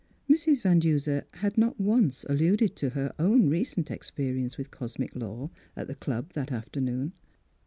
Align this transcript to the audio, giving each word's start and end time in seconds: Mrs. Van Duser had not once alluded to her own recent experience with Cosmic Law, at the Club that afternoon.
Mrs. 0.27 0.63
Van 0.63 0.79
Duser 0.79 1.25
had 1.35 1.59
not 1.59 1.79
once 1.79 2.23
alluded 2.27 2.75
to 2.77 2.89
her 2.89 3.13
own 3.19 3.49
recent 3.49 3.91
experience 3.91 4.57
with 4.57 4.71
Cosmic 4.71 5.15
Law, 5.15 5.51
at 5.75 5.85
the 5.85 5.93
Club 5.93 6.33
that 6.33 6.51
afternoon. 6.51 7.13